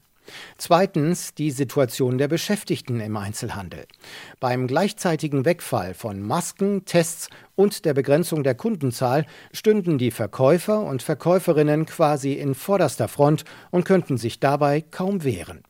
Zweitens 0.59 1.35
die 1.35 1.51
Situation 1.51 2.19
der 2.19 2.29
Beschäftigten 2.29 3.01
im 3.01 3.17
Einzelhandel. 3.17 3.87
Beim 4.41 4.67
gleichzeitigen 4.67 5.45
Wegfall 5.45 5.95
von 5.95 6.23
Masken, 6.23 6.85
Tests 6.85 7.29
und 7.55 7.85
der 7.85 7.95
Begrenzung 7.95 8.43
der 8.43 8.55
Kundenzahl 8.55 9.27
stünden 9.53 9.99
die 9.99 10.11
Verkäufer 10.11 10.81
und 10.81 11.03
Verkäuferinnen 11.03 11.87
quasi 11.87 12.33
in 12.33 12.55
vorderster 12.55 13.09
Front 13.09 13.45
und 13.71 13.85
könnten 13.85 14.19
sich 14.19 14.41
dabei 14.41 14.81
kaum 14.81 15.25
wehren. 15.25 15.63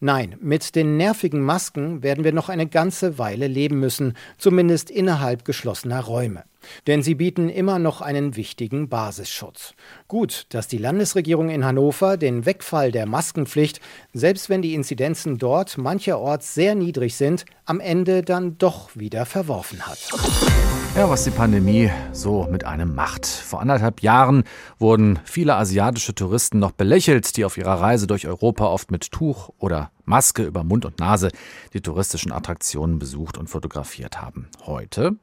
Nein, 0.00 0.36
mit 0.40 0.74
den 0.74 0.96
nervigen 0.96 1.40
Masken 1.40 2.02
werden 2.02 2.24
wir 2.24 2.32
noch 2.32 2.48
eine 2.48 2.66
ganze 2.66 3.18
Weile 3.18 3.46
leben 3.46 3.80
müssen, 3.80 4.14
zumindest 4.38 4.90
innerhalb 4.90 5.44
geschlossener 5.44 6.00
Räume. 6.00 6.44
Denn 6.86 7.02
sie 7.02 7.14
bieten 7.14 7.48
immer 7.48 7.78
noch 7.78 8.00
einen 8.00 8.36
wichtigen 8.36 8.88
Basisschutz. 8.88 9.74
Gut, 10.08 10.46
dass 10.50 10.68
die 10.68 10.78
Landesregierung 10.78 11.50
in 11.50 11.64
Hannover 11.64 12.16
den 12.16 12.46
Wegfall 12.46 12.92
der 12.92 13.06
Maskenpflicht, 13.06 13.80
selbst 14.12 14.48
wenn 14.48 14.62
die 14.62 14.74
Inzidenzen 14.74 15.38
dort 15.38 15.78
mancherorts 15.78 16.54
sehr 16.54 16.74
niedrig 16.74 17.16
sind, 17.16 17.44
am 17.64 17.80
Ende 17.80 18.22
dann 18.22 18.58
doch 18.58 18.90
wieder 18.94 19.24
verworfen 19.24 19.86
hat. 19.86 20.77
Ja, 20.96 21.08
was 21.08 21.24
die 21.24 21.30
Pandemie 21.30 21.90
so 22.12 22.48
mit 22.50 22.64
einem 22.64 22.94
macht. 22.94 23.24
Vor 23.24 23.60
anderthalb 23.60 24.02
Jahren 24.02 24.42
wurden 24.78 25.20
viele 25.24 25.54
asiatische 25.54 26.14
Touristen 26.14 26.58
noch 26.58 26.72
belächelt, 26.72 27.36
die 27.36 27.44
auf 27.44 27.56
ihrer 27.56 27.80
Reise 27.80 28.06
durch 28.06 28.26
Europa 28.26 28.64
oft 28.66 28.90
mit 28.90 29.12
Tuch 29.12 29.50
oder 29.58 29.92
Maske 30.04 30.42
über 30.42 30.64
Mund 30.64 30.84
und 30.84 30.98
Nase 30.98 31.30
die 31.72 31.80
touristischen 31.82 32.32
Attraktionen 32.32 32.98
besucht 32.98 33.38
und 33.38 33.48
fotografiert 33.48 34.20
haben. 34.20 34.48
Heute 34.66 35.16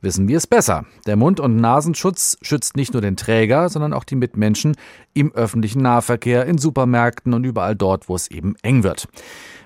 wissen 0.00 0.28
wir 0.28 0.38
es 0.38 0.46
besser. 0.46 0.86
Der 1.06 1.16
Mund- 1.16 1.40
und 1.40 1.56
Nasenschutz 1.56 2.38
schützt 2.40 2.76
nicht 2.76 2.92
nur 2.92 3.02
den 3.02 3.16
Träger, 3.16 3.68
sondern 3.68 3.92
auch 3.92 4.04
die 4.04 4.16
Mitmenschen 4.16 4.76
im 5.12 5.32
öffentlichen 5.32 5.82
Nahverkehr, 5.82 6.46
in 6.46 6.56
Supermärkten 6.56 7.34
und 7.34 7.44
überall 7.44 7.76
dort, 7.76 8.08
wo 8.08 8.14
es 8.14 8.30
eben 8.30 8.54
eng 8.62 8.82
wird. 8.82 9.08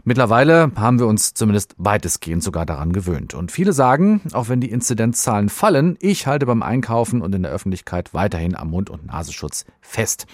Mittlerweile 0.06 0.70
haben 0.76 0.99
wir 0.99 1.06
uns 1.06 1.32
zumindest 1.32 1.75
weitestgehend 1.78 2.42
sogar 2.42 2.66
daran 2.66 2.92
gewöhnt. 2.92 3.32
Und 3.32 3.50
viele 3.50 3.73
sagen, 3.73 4.20
auch 4.34 4.50
wenn 4.50 4.61
die 4.61 4.70
Inzidenzzahlen 4.70 5.49
fallen, 5.49 5.96
ich 5.99 6.26
halte 6.26 6.44
beim 6.44 6.62
Einkaufen 6.62 7.23
und 7.23 7.34
in 7.34 7.42
der 7.42 7.50
Öffentlichkeit 7.50 8.12
weiterhin 8.12 8.54
am 8.54 8.68
Mund- 8.68 8.90
und 8.90 9.06
Nasenschutz 9.06 9.64
fest. 9.80 10.26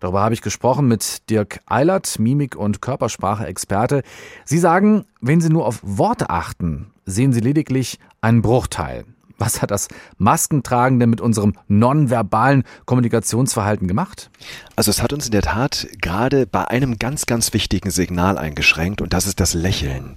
Darüber 0.00 0.22
habe 0.22 0.32
ich 0.32 0.40
gesprochen 0.40 0.88
mit 0.88 1.28
Dirk 1.28 1.60
Eilert, 1.66 2.18
Mimik- 2.18 2.56
und 2.56 2.80
Körpersprache-Experte. 2.80 4.04
Sie 4.46 4.58
sagen, 4.58 5.04
wenn 5.20 5.42
Sie 5.42 5.50
nur 5.50 5.66
auf 5.66 5.80
Worte 5.82 6.30
achten, 6.30 6.90
sehen 7.04 7.34
Sie 7.34 7.40
lediglich 7.40 7.98
einen 8.22 8.40
Bruchteil. 8.40 9.04
Was 9.40 9.62
hat 9.62 9.70
das 9.70 9.88
Maskentragen 10.18 11.00
denn 11.00 11.08
mit 11.08 11.22
unserem 11.22 11.54
nonverbalen 11.66 12.62
Kommunikationsverhalten 12.84 13.88
gemacht? 13.88 14.30
Also 14.76 14.90
es 14.90 15.02
hat 15.02 15.14
uns 15.14 15.24
in 15.24 15.32
der 15.32 15.42
Tat 15.42 15.88
gerade 16.00 16.46
bei 16.46 16.68
einem 16.68 16.98
ganz, 16.98 17.24
ganz 17.24 17.52
wichtigen 17.54 17.90
Signal 17.90 18.36
eingeschränkt 18.36 19.00
und 19.00 19.14
das 19.14 19.26
ist 19.26 19.40
das 19.40 19.54
Lächeln. 19.54 20.16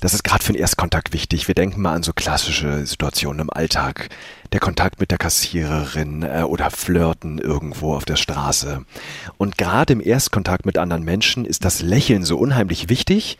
Das 0.00 0.12
ist 0.14 0.24
gerade 0.24 0.44
für 0.44 0.52
den 0.52 0.60
Erstkontakt 0.60 1.12
wichtig. 1.12 1.46
Wir 1.46 1.54
denken 1.54 1.80
mal 1.80 1.94
an 1.94 2.02
so 2.02 2.12
klassische 2.12 2.84
Situationen 2.84 3.40
im 3.40 3.50
Alltag. 3.50 4.08
Der 4.52 4.58
Kontakt 4.58 5.00
mit 5.00 5.12
der 5.12 5.18
Kassiererin 5.18 6.22
äh, 6.22 6.42
oder 6.42 6.70
Flirten 6.70 7.38
irgendwo 7.38 7.94
auf 7.94 8.04
der 8.04 8.16
Straße. 8.16 8.84
Und 9.38 9.56
gerade 9.56 9.92
im 9.92 10.00
Erstkontakt 10.00 10.66
mit 10.66 10.76
anderen 10.76 11.04
Menschen 11.04 11.44
ist 11.44 11.64
das 11.64 11.80
Lächeln 11.80 12.24
so 12.24 12.36
unheimlich 12.36 12.88
wichtig. 12.88 13.38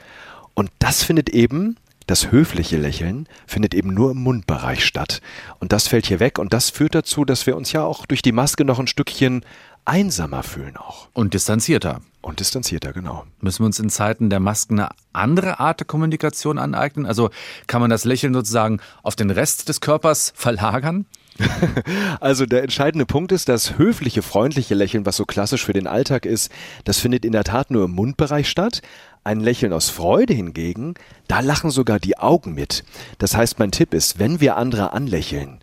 Und 0.55 0.71
das 0.79 1.03
findet 1.03 1.29
eben 1.29 1.77
das 2.07 2.31
höfliche 2.31 2.77
Lächeln 2.77 3.29
findet 3.47 3.75
eben 3.75 3.95
nur 3.95 4.11
im 4.11 4.19
Mundbereich 4.19 4.85
statt. 4.85 5.21
Und 5.59 5.73
das 5.73 5.89
fällt 5.89 6.07
hier 6.07 6.21
weg 6.21 6.39
und 6.39 6.53
das 6.53 6.71
führt 6.71 6.95
dazu, 6.95 7.25
dass 7.25 7.47
wir 7.47 7.57
uns 7.57 7.73
ja 7.73 7.85
auch 7.85 8.07
durch 8.07 8.23
die 8.23 8.33
Maske 8.33 8.65
noch 8.65 8.79
ein 8.79 8.87
Stückchen 8.87 9.45
einsamer 9.85 10.43
fühlen 10.43 10.77
auch. 10.77 11.09
Und 11.13 11.35
distanzierter. 11.35 12.01
Und 12.21 12.41
distanzierter, 12.41 12.93
genau. 12.93 13.25
Müssen 13.41 13.61
wir 13.61 13.67
uns 13.67 13.79
in 13.79 13.91
Zeiten 13.91 14.31
der 14.31 14.41
Masken 14.41 14.81
eine 14.81 14.89
andere 15.13 15.61
Art 15.61 15.81
der 15.81 15.87
Kommunikation 15.87 16.59
aneignen? 16.59 17.05
Also 17.05 17.31
kann 17.67 17.83
man 17.83 17.91
das 17.91 18.05
Lächeln 18.05 18.33
sozusagen 18.33 18.81
auf 19.03 19.15
den 19.15 19.31
Rest 19.31 19.69
des 19.69 19.81
Körpers 19.81 20.33
verlagern? 20.35 21.07
Also 22.21 22.47
der 22.47 22.63
entscheidende 22.63 23.07
Punkt 23.07 23.33
ist, 23.33 23.49
das 23.49 23.77
höfliche, 23.77 24.23
freundliche 24.23 24.75
Lächeln, 24.75 25.05
was 25.05 25.17
so 25.17 25.25
klassisch 25.25 25.65
für 25.65 25.73
den 25.73 25.87
Alltag 25.87 26.27
ist, 26.27 26.51
das 26.85 26.99
findet 26.99 27.25
in 27.25 27.33
der 27.33 27.45
Tat 27.45 27.71
nur 27.71 27.85
im 27.85 27.91
Mundbereich 27.91 28.49
statt. 28.49 28.83
Ein 29.25 29.41
Lächeln 29.41 29.73
aus 29.73 29.89
Freude 29.89 30.35
hingegen, 30.35 30.95
da 31.29 31.41
lachen 31.41 31.71
sogar 31.71 31.99
die 31.99 32.19
Augen 32.19 32.55
mit. 32.55 32.85
Das 33.19 33.35
heißt, 33.35 33.59
mein 33.59 33.73
Tipp 33.73 33.95
ist, 33.95 34.19
wenn 34.19 34.41
wir 34.41 34.57
andere 34.57 34.93
anlächeln, 34.93 35.61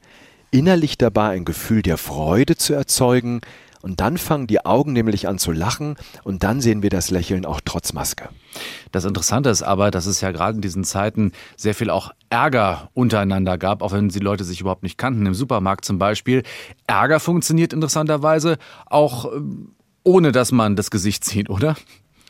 innerlich 0.50 0.98
dabei 0.98 1.30
ein 1.30 1.46
Gefühl 1.46 1.84
der 1.84 1.98
Freude 1.98 2.58
zu 2.58 2.74
erzeugen, 2.74 3.42
und 3.82 4.00
dann 4.00 4.18
fangen 4.18 4.48
die 4.48 4.64
Augen 4.64 4.94
nämlich 4.94 5.28
an 5.28 5.40
zu 5.40 5.52
lachen 5.52 5.96
und 6.24 6.44
dann 6.44 6.62
sehen 6.62 6.84
wir 6.84 6.90
das 6.90 7.10
Lächeln 7.10 7.46
auch 7.46 7.62
trotz 7.64 7.94
Maske. 7.94 8.30
Das 8.92 9.06
Interessante 9.06 9.50
ist 9.50 9.64
aber, 9.64 9.92
dass 9.92 10.06
es 10.06 10.22
ja 10.22 10.32
gerade 10.32 10.56
in 10.56 10.62
diesen 10.62 10.84
Zeiten 10.84 11.32
sehr 11.58 11.74
viel 11.74 11.90
auch 11.90 12.12
Ärger 12.30 12.90
untereinander 12.94 13.58
gab, 13.58 13.82
auch 13.82 13.92
wenn 13.92 14.10
die 14.10 14.20
Leute 14.20 14.44
sich 14.44 14.62
überhaupt 14.62 14.84
nicht 14.84 14.98
kannten. 14.98 15.26
Im 15.26 15.34
Supermarkt 15.34 15.86
zum 15.86 15.98
Beispiel. 15.98 16.44
Ärger 16.86 17.20
funktioniert 17.20 17.74
interessanterweise 17.74 18.58
auch 18.86 19.34
ähm, 19.34 19.74
ohne, 20.04 20.32
dass 20.32 20.52
man 20.52 20.76
das 20.76 20.92
Gesicht 20.92 21.26
sieht, 21.26 21.50
oder? 21.50 21.76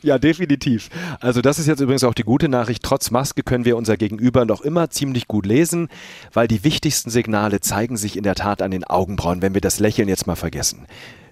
Ja, 0.03 0.17
definitiv. 0.17 0.89
Also 1.19 1.41
das 1.41 1.59
ist 1.59 1.67
jetzt 1.67 1.79
übrigens 1.79 2.03
auch 2.03 2.15
die 2.15 2.23
gute 2.23 2.49
Nachricht. 2.49 2.81
Trotz 2.81 3.11
Maske 3.11 3.43
können 3.43 3.65
wir 3.65 3.77
unser 3.77 3.97
Gegenüber 3.97 4.45
noch 4.45 4.61
immer 4.61 4.89
ziemlich 4.89 5.27
gut 5.27 5.45
lesen, 5.45 5.89
weil 6.33 6.47
die 6.47 6.63
wichtigsten 6.63 7.11
Signale 7.11 7.59
zeigen 7.59 7.97
sich 7.97 8.17
in 8.17 8.23
der 8.23 8.35
Tat 8.35 8.63
an 8.63 8.71
den 8.71 8.83
Augenbrauen, 8.83 9.43
wenn 9.43 9.53
wir 9.53 9.61
das 9.61 9.79
Lächeln 9.79 10.09
jetzt 10.09 10.25
mal 10.25 10.35
vergessen. 10.35 10.87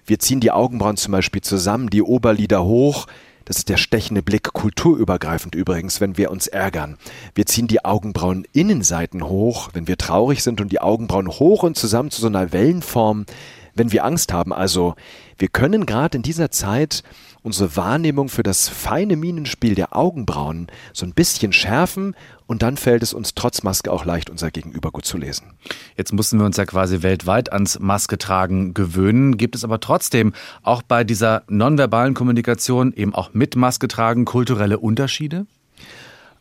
Wir 0.06 0.20
ziehen 0.20 0.40
die 0.40 0.52
Augenbrauen 0.52 0.96
zum 0.96 1.12
Beispiel 1.12 1.42
zusammen, 1.42 1.90
die 1.90 2.02
Oberlider 2.02 2.64
hoch. 2.64 3.06
Das 3.44 3.56
ist 3.56 3.68
der 3.68 3.76
stechende 3.76 4.22
Blick, 4.22 4.52
kulturübergreifend 4.52 5.56
übrigens, 5.56 6.00
wenn 6.00 6.16
wir 6.16 6.30
uns 6.30 6.46
ärgern. 6.46 6.96
Wir 7.34 7.46
ziehen 7.46 7.66
die 7.66 7.84
Augenbrauen 7.84 8.46
Innenseiten 8.52 9.24
hoch, 9.24 9.70
wenn 9.72 9.88
wir 9.88 9.98
traurig 9.98 10.44
sind 10.44 10.60
und 10.60 10.70
die 10.70 10.80
Augenbrauen 10.80 11.26
hoch 11.26 11.64
und 11.64 11.76
zusammen 11.76 12.12
zu 12.12 12.20
so 12.20 12.28
einer 12.28 12.52
Wellenform, 12.52 13.26
wenn 13.74 13.90
wir 13.90 14.04
Angst 14.04 14.32
haben. 14.32 14.52
Also 14.52 14.94
wir 15.40 15.48
können 15.48 15.86
gerade 15.86 16.16
in 16.16 16.22
dieser 16.22 16.50
Zeit 16.50 17.02
unsere 17.42 17.74
Wahrnehmung 17.74 18.28
für 18.28 18.42
das 18.42 18.68
feine 18.68 19.16
Minenspiel 19.16 19.74
der 19.74 19.96
Augenbrauen 19.96 20.66
so 20.92 21.06
ein 21.06 21.14
bisschen 21.14 21.54
schärfen 21.54 22.14
und 22.46 22.62
dann 22.62 22.76
fällt 22.76 23.02
es 23.02 23.14
uns 23.14 23.34
trotz 23.34 23.62
Maske 23.62 23.90
auch 23.90 24.04
leicht, 24.04 24.28
unser 24.28 24.50
Gegenüber 24.50 24.90
gut 24.90 25.06
zu 25.06 25.16
lesen. 25.16 25.54
Jetzt 25.96 26.12
mussten 26.12 26.38
wir 26.38 26.44
uns 26.44 26.58
ja 26.58 26.66
quasi 26.66 27.02
weltweit 27.02 27.52
ans 27.52 27.78
Maske 27.80 28.18
tragen 28.18 28.74
gewöhnen. 28.74 29.38
Gibt 29.38 29.54
es 29.54 29.64
aber 29.64 29.80
trotzdem 29.80 30.34
auch 30.62 30.82
bei 30.82 31.04
dieser 31.04 31.44
nonverbalen 31.48 32.12
Kommunikation 32.12 32.92
eben 32.92 33.14
auch 33.14 33.32
mit 33.32 33.56
Maske 33.56 33.88
tragen 33.88 34.26
kulturelle 34.26 34.78
Unterschiede? 34.78 35.46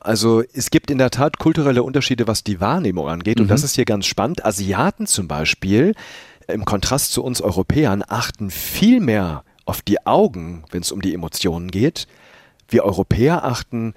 Also 0.02 0.44
es 0.54 0.72
gibt 0.72 0.92
in 0.92 0.98
der 0.98 1.10
Tat 1.10 1.40
kulturelle 1.40 1.84
Unterschiede, 1.84 2.28
was 2.28 2.44
die 2.44 2.60
Wahrnehmung 2.60 3.08
angeht. 3.08 3.38
Mhm. 3.38 3.44
Und 3.44 3.48
das 3.50 3.64
ist 3.64 3.76
hier 3.76 3.86
ganz 3.86 4.06
spannend. 4.06 4.46
Asiaten 4.46 5.08
zum 5.08 5.28
Beispiel, 5.28 5.94
im 6.52 6.66
Kontrast 6.66 7.12
zu 7.12 7.24
uns 7.24 7.42
Europäern, 7.42 8.04
achten 8.08 8.50
viel 8.50 9.00
mehr 9.00 9.44
auf 9.66 9.82
die 9.82 10.06
Augen, 10.06 10.64
wenn 10.72 10.82
es 10.82 10.92
um 10.92 11.02
die 11.02 11.14
Emotionen 11.14 11.70
geht. 11.70 12.08
Wir 12.68 12.84
Europäer 12.84 13.46
achten 13.46 13.94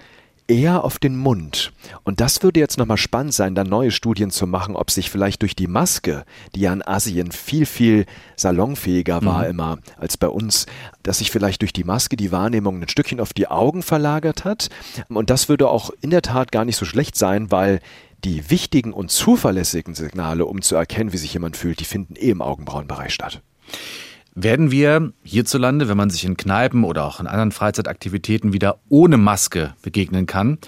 eher 0.48 0.84
auf 0.84 0.98
den 0.98 1.16
Mund. 1.16 1.72
Und 2.04 2.20
das 2.20 2.42
würde 2.42 2.60
jetzt 2.60 2.78
nochmal 2.78 2.96
spannend 2.96 3.32
sein, 3.32 3.54
da 3.54 3.64
neue 3.64 3.90
Studien 3.90 4.30
zu 4.30 4.46
machen, 4.46 4.76
ob 4.76 4.90
sich 4.90 5.10
vielleicht 5.10 5.42
durch 5.42 5.56
die 5.56 5.66
Maske, 5.66 6.24
die 6.54 6.60
ja 6.60 6.72
in 6.72 6.86
Asien 6.86 7.32
viel, 7.32 7.64
viel 7.64 8.06
salonfähiger 8.36 9.24
war 9.24 9.44
mhm. 9.44 9.50
immer 9.50 9.78
als 9.96 10.16
bei 10.16 10.28
uns, 10.28 10.66
dass 11.02 11.18
sich 11.18 11.30
vielleicht 11.30 11.62
durch 11.62 11.72
die 11.72 11.84
Maske 11.84 12.16
die 12.16 12.32
Wahrnehmung 12.32 12.82
ein 12.82 12.88
Stückchen 12.88 13.20
auf 13.20 13.32
die 13.32 13.48
Augen 13.48 13.82
verlagert 13.82 14.44
hat. 14.44 14.68
Und 15.08 15.30
das 15.30 15.48
würde 15.48 15.68
auch 15.68 15.90
in 16.00 16.10
der 16.10 16.22
Tat 16.22 16.52
gar 16.52 16.64
nicht 16.64 16.76
so 16.76 16.84
schlecht 16.84 17.16
sein, 17.16 17.50
weil 17.50 17.80
die 18.24 18.50
wichtigen 18.50 18.92
und 18.92 19.10
zuverlässigen 19.10 19.94
Signale, 19.94 20.46
um 20.46 20.62
zu 20.62 20.76
erkennen, 20.76 21.12
wie 21.12 21.18
sich 21.18 21.32
jemand 21.32 21.56
fühlt, 21.56 21.80
die 21.80 21.84
finden 21.84 22.14
eh 22.16 22.30
im 22.30 22.42
Augenbrauenbereich 22.42 23.12
statt. 23.12 23.42
Werden 24.34 24.70
wir 24.70 25.12
hierzulande, 25.24 25.88
wenn 25.88 25.96
man 25.96 26.10
sich 26.10 26.24
in 26.24 26.36
Kneipen 26.36 26.84
oder 26.84 27.04
auch 27.04 27.20
in 27.20 27.26
anderen 27.26 27.52
Freizeitaktivitäten 27.52 28.52
wieder 28.52 28.78
ohne 28.88 29.18
Maske 29.18 29.74
begegnen 29.82 30.26
kann, 30.26 30.58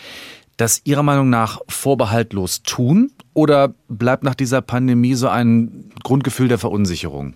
das 0.56 0.82
Ihrer 0.84 1.02
Meinung 1.02 1.30
nach 1.30 1.60
vorbehaltlos 1.68 2.62
tun? 2.62 3.12
Oder 3.32 3.74
bleibt 3.88 4.22
nach 4.22 4.34
dieser 4.34 4.60
Pandemie 4.60 5.14
so 5.14 5.28
ein 5.28 5.90
Grundgefühl 6.02 6.48
der 6.48 6.58
Verunsicherung? 6.58 7.34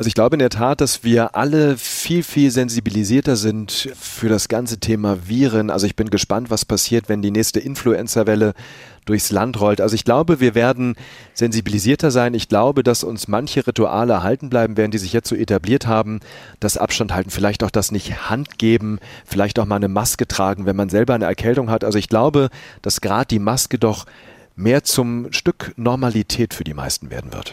Also 0.00 0.08
ich 0.08 0.14
glaube 0.14 0.36
in 0.36 0.38
der 0.38 0.48
Tat, 0.48 0.80
dass 0.80 1.04
wir 1.04 1.36
alle 1.36 1.76
viel, 1.76 2.22
viel 2.22 2.50
sensibilisierter 2.50 3.36
sind 3.36 3.90
für 4.00 4.30
das 4.30 4.48
ganze 4.48 4.80
Thema 4.80 5.28
Viren. 5.28 5.68
Also 5.68 5.84
ich 5.84 5.94
bin 5.94 6.08
gespannt, 6.08 6.48
was 6.48 6.64
passiert, 6.64 7.10
wenn 7.10 7.20
die 7.20 7.30
nächste 7.30 7.60
Influenza-Welle 7.60 8.54
durchs 9.04 9.30
Land 9.30 9.60
rollt. 9.60 9.82
Also 9.82 9.94
ich 9.94 10.06
glaube, 10.06 10.40
wir 10.40 10.54
werden 10.54 10.96
sensibilisierter 11.34 12.10
sein. 12.10 12.32
Ich 12.32 12.48
glaube, 12.48 12.82
dass 12.82 13.04
uns 13.04 13.28
manche 13.28 13.66
Rituale 13.66 14.14
erhalten 14.14 14.48
bleiben 14.48 14.78
werden, 14.78 14.90
die 14.90 14.96
sich 14.96 15.12
jetzt 15.12 15.28
so 15.28 15.36
etabliert 15.36 15.86
haben. 15.86 16.20
Das 16.60 16.78
Abstand 16.78 17.12
halten, 17.12 17.28
vielleicht 17.28 17.62
auch 17.62 17.70
das 17.70 17.92
nicht 17.92 18.30
Hand 18.30 18.56
geben, 18.56 19.00
vielleicht 19.26 19.58
auch 19.58 19.66
mal 19.66 19.76
eine 19.76 19.88
Maske 19.88 20.26
tragen, 20.26 20.64
wenn 20.64 20.76
man 20.76 20.88
selber 20.88 21.12
eine 21.12 21.26
Erkältung 21.26 21.68
hat. 21.68 21.84
Also 21.84 21.98
ich 21.98 22.08
glaube, 22.08 22.48
dass 22.80 23.02
gerade 23.02 23.26
die 23.26 23.38
Maske 23.38 23.78
doch 23.78 24.06
mehr 24.56 24.82
zum 24.82 25.30
Stück 25.30 25.74
Normalität 25.76 26.54
für 26.54 26.64
die 26.64 26.72
meisten 26.72 27.10
werden 27.10 27.34
wird. 27.34 27.52